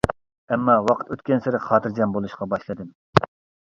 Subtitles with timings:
[0.55, 2.95] ئەمما ۋاقىت ئۆتكەنسېرى خاتىرجەم بولۇشقا باشلىدىم.